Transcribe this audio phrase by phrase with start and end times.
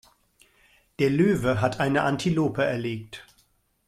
[0.97, 3.23] Der Löwe hat eine Antilope erlegt.